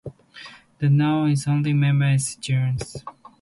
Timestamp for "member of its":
1.73-2.35